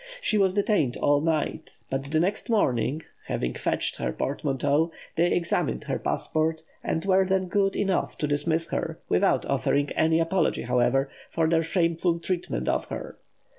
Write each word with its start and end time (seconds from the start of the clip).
She 0.19 0.39
was 0.39 0.55
detained 0.55 0.97
all 0.97 1.21
night; 1.21 1.77
but 1.91 2.05
the 2.09 2.19
next 2.19 2.49
morning, 2.49 3.03
having 3.27 3.53
fetched 3.53 3.97
her 3.97 4.11
portmanteau, 4.11 4.91
they 5.15 5.31
examined 5.31 5.83
her 5.83 5.99
passport, 5.99 6.63
and 6.83 7.05
were 7.05 7.23
then 7.23 7.47
good 7.49 7.75
enough 7.75 8.17
to 8.17 8.27
dismiss 8.27 8.69
her, 8.69 8.97
without 9.09 9.45
offering 9.45 9.91
any 9.91 10.19
apology, 10.19 10.63
however, 10.63 11.11
for 11.29 11.47
their 11.47 11.61
shameful 11.61 12.17
treatment 12.17 12.67
of 12.67 12.85
her. 12.85 13.19